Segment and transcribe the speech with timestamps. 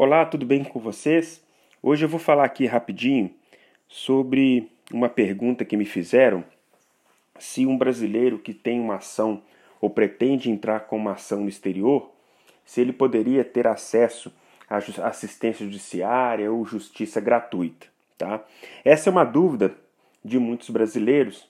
[0.00, 1.44] Olá, tudo bem com vocês?
[1.82, 3.34] Hoje eu vou falar aqui rapidinho
[3.88, 6.44] sobre uma pergunta que me fizeram:
[7.36, 9.42] se um brasileiro que tem uma ação
[9.80, 12.12] ou pretende entrar com uma ação no exterior,
[12.64, 14.32] se ele poderia ter acesso
[14.70, 14.76] à
[15.08, 18.44] assistência judiciária ou justiça gratuita, tá?
[18.84, 19.74] Essa é uma dúvida
[20.24, 21.48] de muitos brasileiros.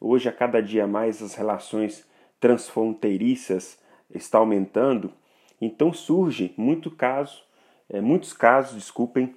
[0.00, 2.08] Hoje, a cada dia mais, as relações
[2.40, 3.78] transfronteiriças
[4.14, 5.12] estão aumentando,
[5.60, 7.49] então surge muito caso
[7.90, 9.34] é, muitos casos, desculpem,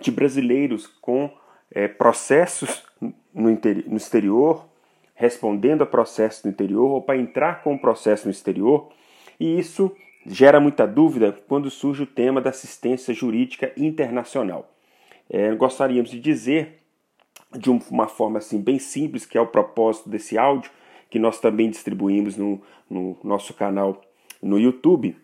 [0.00, 1.30] de brasileiros com
[1.70, 3.50] é, processos no,
[3.86, 4.66] no exterior,
[5.14, 8.90] respondendo a processos no interior ou para entrar com o processo no exterior,
[9.40, 9.94] e isso
[10.26, 14.70] gera muita dúvida quando surge o tema da assistência jurídica internacional.
[15.28, 16.82] É, gostaríamos de dizer,
[17.52, 20.70] de uma forma assim bem simples, que é o propósito desse áudio,
[21.10, 24.02] que nós também distribuímos no, no nosso canal
[24.42, 25.16] no YouTube,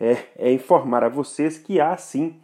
[0.00, 2.36] é, é informar a vocês que há sim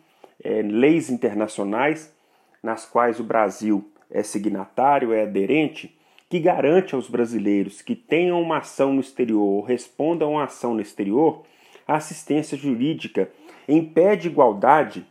[0.42, 2.14] é, leis internacionais
[2.62, 5.96] nas quais o Brasil é signatário, é aderente,
[6.28, 10.74] que garante aos brasileiros que tenham uma ação no exterior ou respondam a uma ação
[10.74, 11.42] no exterior
[11.86, 13.30] a assistência jurídica
[13.66, 15.06] em pé de igualdade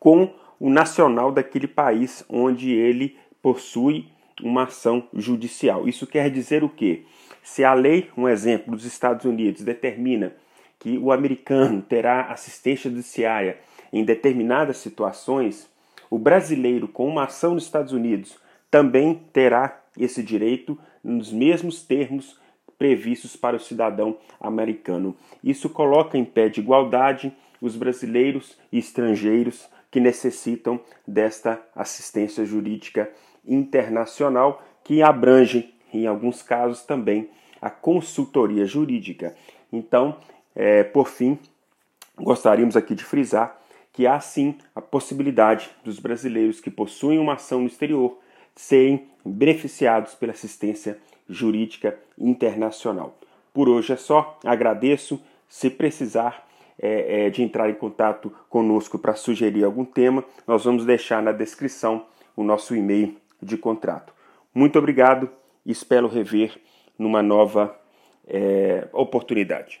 [0.00, 4.08] com o nacional daquele país onde ele possui
[4.42, 5.88] uma ação judicial.
[5.88, 7.04] Isso quer dizer o quê?
[7.42, 10.34] Se a lei, um exemplo dos Estados Unidos, determina
[10.82, 13.56] que o americano terá assistência judiciária
[13.92, 15.70] em determinadas situações,
[16.10, 18.36] o brasileiro com uma ação nos Estados Unidos
[18.68, 22.36] também terá esse direito nos mesmos termos
[22.76, 25.16] previstos para o cidadão americano.
[25.44, 33.08] Isso coloca em pé de igualdade os brasileiros e estrangeiros que necessitam desta assistência jurídica
[33.46, 37.30] internacional, que abrange, em alguns casos, também
[37.60, 39.36] a consultoria jurídica.
[39.72, 40.18] Então,
[40.54, 41.38] é, por fim,
[42.16, 43.58] gostaríamos aqui de frisar
[43.92, 48.18] que há sim a possibilidade dos brasileiros que possuem uma ação no exterior
[48.54, 50.98] serem beneficiados pela assistência
[51.28, 53.18] jurídica internacional.
[53.52, 55.20] Por hoje é só, agradeço.
[55.48, 56.48] Se precisar
[56.78, 61.32] é, é, de entrar em contato conosco para sugerir algum tema, nós vamos deixar na
[61.32, 64.14] descrição o nosso e-mail de contrato.
[64.54, 65.28] Muito obrigado
[65.64, 66.58] e espero rever
[66.98, 67.76] numa nova
[68.26, 69.80] é, oportunidade.